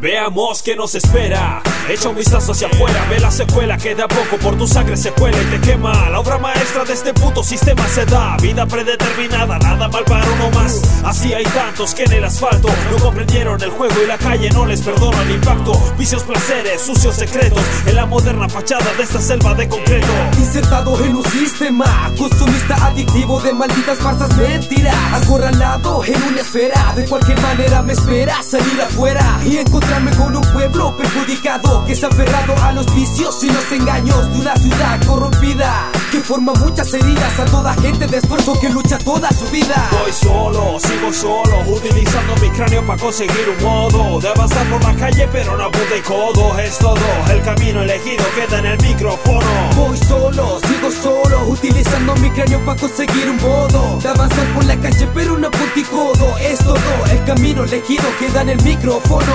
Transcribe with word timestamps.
Veamos 0.00 0.62
qué 0.62 0.76
nos 0.76 0.94
espera. 0.94 1.60
Echa 1.88 2.08
un 2.08 2.14
vistazo 2.14 2.52
hacia 2.52 2.68
afuera, 2.68 3.04
ve 3.10 3.18
la 3.18 3.32
secuela 3.32 3.76
que 3.76 3.96
de 3.96 4.02
a 4.02 4.08
poco 4.08 4.36
por 4.40 4.56
tu 4.56 4.64
sangre 4.64 4.96
se 4.96 5.10
cuela 5.10 5.36
y 5.42 5.44
te 5.46 5.60
quema. 5.60 6.08
La 6.08 6.20
obra 6.20 6.38
maestra 6.38 6.67
de 6.88 6.94
este 6.94 7.12
puto 7.12 7.44
sistema 7.44 7.86
se 7.86 8.06
da. 8.06 8.36
Vida 8.40 8.64
predeterminada, 8.64 9.58
nada 9.58 9.88
mal 9.88 10.04
para 10.04 10.24
uno 10.24 10.50
más. 10.58 10.80
Así 11.04 11.34
hay 11.34 11.44
tantos 11.44 11.94
que 11.94 12.04
en 12.04 12.12
el 12.12 12.24
asfalto 12.24 12.68
no 12.90 12.96
comprendieron 12.96 13.62
el 13.62 13.68
juego 13.68 13.94
y 14.02 14.06
la 14.06 14.16
calle 14.16 14.48
no 14.50 14.64
les 14.64 14.80
perdona 14.80 15.20
el 15.22 15.32
impacto. 15.32 15.72
Vicios, 15.98 16.22
placeres, 16.22 16.80
sucios 16.80 17.14
secretos 17.14 17.60
en 17.84 17.94
la 17.94 18.06
moderna 18.06 18.48
fachada 18.48 18.86
de 18.96 19.02
esta 19.02 19.20
selva 19.20 19.52
de 19.54 19.68
concreto. 19.68 20.06
Insertado 20.38 20.98
en 21.04 21.16
un 21.16 21.24
sistema 21.24 22.10
consumista 22.16 22.86
adictivo 22.86 23.38
de 23.40 23.52
malditas 23.52 23.98
farsas 23.98 24.34
mentiras. 24.38 24.96
Acorralado 25.12 26.02
en 26.06 26.22
una 26.22 26.40
esfera, 26.40 26.94
de 26.96 27.04
cualquier 27.04 27.38
manera 27.42 27.82
me 27.82 27.92
espera 27.92 28.42
salir 28.42 28.80
afuera 28.80 29.38
y 29.44 29.58
encontrar 29.58 29.98
con 30.16 30.34
un 30.34 30.52
pueblo 30.52 30.96
perjudicado 30.96 31.84
que 31.84 31.92
está 31.92 32.06
aferrado 32.06 32.56
a 32.62 32.72
los 32.72 32.86
vicios 32.94 33.44
y 33.44 33.50
los 33.50 33.72
engaños 33.72 34.32
de 34.32 34.40
una 34.40 34.56
ciudad 34.56 35.04
corrompida 35.04 35.90
que 36.10 36.20
forma 36.20 36.52
muchas 36.54 36.92
heridas 36.94 37.38
a 37.38 37.44
toda 37.44 37.74
gente 37.74 38.06
de 38.06 38.18
esfuerzo 38.18 38.58
que 38.60 38.68
lucha 38.68 38.98
toda 38.98 39.30
su 39.30 39.44
vida. 39.46 39.88
Voy 39.90 40.12
solo, 40.12 40.78
sigo 40.80 41.12
solo, 41.12 41.60
utilizando 41.66 42.34
mi 42.36 42.48
cráneo 42.50 42.86
para 42.86 43.00
conseguir 43.00 43.54
un 43.56 43.64
modo 43.64 44.20
de 44.20 44.28
avanzar 44.28 44.66
por 44.70 44.82
la 44.84 44.94
calle, 44.94 45.28
pero 45.30 45.56
no 45.56 45.64
apunta 45.64 45.96
y 45.96 46.00
codo. 46.00 46.58
Es 46.58 46.78
todo 46.78 46.96
el 47.30 47.42
camino 47.42 47.82
elegido 47.82 48.24
queda 48.34 48.58
en 48.60 48.66
el 48.66 48.82
micrófono. 48.82 49.46
Voy 49.76 49.96
solo, 49.98 50.60
sigo 50.60 50.90
solo, 50.90 51.46
utilizando 51.48 52.14
mi 52.16 52.30
cráneo 52.30 52.64
para 52.64 52.80
conseguir 52.80 53.28
un 53.28 53.36
modo 53.36 53.98
de 54.00 54.08
avanzar 54.08 54.46
por 54.54 54.64
la 54.64 54.76
calle, 54.76 55.08
pero 55.14 55.36
no 55.36 55.48
apunta 55.48 55.78
y 55.78 55.82
codo. 55.82 56.38
Es 56.38 56.58
todo 56.60 56.78
el 57.10 57.24
camino 57.24 57.64
elegido 57.64 58.04
queda 58.18 58.42
en 58.42 58.50
el 58.50 58.62
micrófono. 58.62 59.32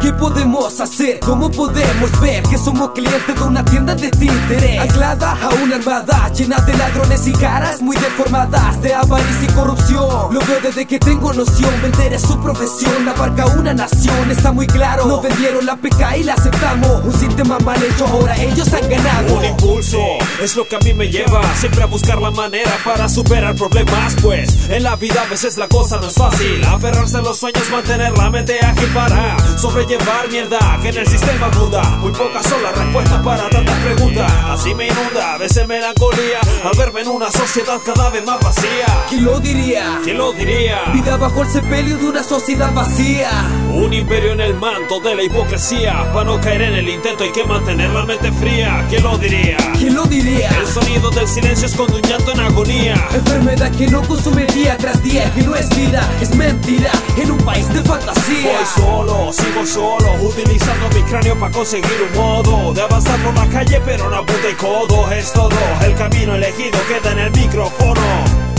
¿Qué 0.00 0.12
podemos 0.12 0.78
hacer? 0.80 1.18
¿Cómo 1.20 1.50
podemos 1.50 2.20
ver 2.20 2.42
que 2.44 2.56
somos 2.58 2.90
clientes 2.92 3.34
de 3.34 3.42
una 3.42 3.64
tienda 3.64 3.94
de 3.94 4.10
títeres? 4.10 4.80
Anclada 4.80 5.32
a 5.32 5.48
una 5.64 5.76
armada 5.76 6.15
llena 6.36 6.58
de 6.58 6.74
ladrones 6.74 7.26
y 7.26 7.32
caras 7.32 7.80
muy 7.80 7.96
deformadas 7.96 8.80
de 8.82 8.94
avaricia 8.94 9.48
y 9.48 9.52
corrupción. 9.52 10.34
Lo 10.34 10.40
veo 10.40 10.60
desde 10.62 10.84
que 10.86 10.98
tengo 10.98 11.32
noción, 11.32 11.72
vender 11.82 12.12
es 12.12 12.22
su 12.22 12.38
profesión, 12.40 13.08
abarca 13.08 13.46
una 13.46 13.72
nación, 13.72 14.30
está 14.30 14.52
muy 14.52 14.66
claro. 14.66 15.06
No 15.06 15.20
vendieron 15.20 15.64
la 15.64 15.76
PK 15.76 16.18
y 16.18 16.24
la 16.24 16.34
aceptamos. 16.34 17.04
Un 17.04 17.12
sistema 17.12 17.58
mal 17.60 17.82
hecho, 17.82 18.06
ahora 18.06 18.36
ellos 18.36 18.72
han 18.72 18.88
ganado. 18.88 19.34
Un 19.34 19.44
impulso 19.44 19.98
es 20.42 20.56
lo 20.56 20.66
que 20.68 20.76
a 20.76 20.78
mí 20.80 20.92
me 20.92 21.08
lleva 21.08 21.42
siempre 21.54 21.82
a 21.82 21.86
buscar 21.86 22.20
la 22.20 22.30
manera 22.30 22.72
para 22.84 23.08
superar 23.08 23.54
problemas. 23.54 24.14
Pues 24.22 24.68
en 24.68 24.82
la 24.82 24.96
vida 24.96 25.22
a 25.22 25.30
veces 25.30 25.56
la 25.56 25.68
cosa 25.68 25.98
no 26.00 26.08
es 26.08 26.14
fácil. 26.14 26.62
Aferrarse 26.64 27.16
a 27.16 27.22
los 27.22 27.38
sueños, 27.38 27.70
mantener 27.70 28.16
la 28.16 28.30
mente 28.30 28.58
ágil 28.60 28.88
para 28.92 29.36
sobre 29.58 29.86
llevar 29.86 30.28
mierda 30.30 30.78
que 30.82 30.88
en 30.88 30.98
el 30.98 31.06
sistema 31.06 31.46
abunda. 31.46 31.82
Muy 31.98 32.12
pocas 32.12 32.46
son 32.46 32.62
las 32.62 32.76
respuestas 32.76 33.22
para 33.22 33.48
tantas 33.48 33.78
preguntas. 33.80 34.32
Así 34.48 34.74
me 34.74 34.86
inunda 34.88 35.34
a 35.34 35.38
veces 35.38 35.66
melancolía 36.06 36.40
al 36.64 36.76
verme 36.76 37.00
en 37.02 37.08
una 37.08 37.30
sociedad 37.30 37.78
cada 37.84 38.10
vez 38.10 38.24
más 38.24 38.40
vacía. 38.40 38.86
¿Quién 39.08 39.24
lo 39.24 39.38
diría? 39.40 40.00
¿Quién 40.02 40.18
lo 40.18 40.32
diría? 40.32 40.84
Vida 40.92 41.16
bajo 41.16 41.42
el 41.42 41.48
sepelio 41.48 41.96
de 41.96 42.06
una 42.06 42.22
sociedad 42.22 42.72
vacía. 42.72 43.30
Un 43.72 43.92
imperio 43.92 44.32
en 44.32 44.40
el 44.40 44.54
manto 44.54 45.00
de 45.00 45.14
la 45.14 45.22
hipocresía. 45.22 46.12
Para 46.12 46.24
no 46.24 46.40
caer 46.40 46.62
en 46.62 46.74
el 46.74 46.88
intento 46.88 47.24
hay 47.24 47.32
que 47.32 47.44
mantener 47.44 47.90
la 47.90 48.04
mente 48.04 48.32
fría. 48.32 48.84
¿Quién 48.88 49.02
lo 49.02 49.16
diría? 49.18 49.56
¿Quién 49.78 49.94
lo 49.94 50.04
diría? 50.04 50.48
El 50.58 50.66
sonido 50.66 51.10
del 51.10 51.28
silencio 51.28 51.66
esconde 51.66 51.96
un 51.96 52.02
llanto 52.02 52.32
en 52.32 52.40
agonía. 52.40 52.94
Enfermedad 53.14 53.70
que 53.72 53.86
no 53.86 54.02
consume 54.02 54.46
día 54.46 54.76
tras 54.76 55.02
día, 55.02 55.32
que 55.34 55.42
no 55.42 55.54
es 55.54 55.68
vida, 55.76 56.08
es 56.20 56.34
mentira. 56.34 56.90
En 57.16 57.30
un 57.30 57.38
país 57.38 57.68
de 57.72 57.82
fantasía. 57.82 58.52
Voy 58.52 58.84
solo, 58.84 59.32
sigo 59.32 59.66
solo, 59.66 60.14
utilizando 60.22 60.88
mi 60.94 61.02
cráneo 61.02 61.38
para 61.38 61.52
conseguir 61.52 62.08
un 62.10 62.18
modo 62.18 62.72
de 62.72 62.82
avanzar 62.82 63.15
por 63.26 63.34
la 63.34 63.46
calle, 63.48 63.80
pero 63.84 64.08
no 64.08 64.16
apunta 64.16 64.48
y 64.48 64.54
codo. 64.54 65.10
Es 65.12 65.32
todo 65.32 65.50
el 65.84 65.94
camino 65.94 66.34
elegido 66.34 66.78
queda 66.88 67.12
en 67.12 67.18
el 67.18 67.30
micrófono. 67.32 68.55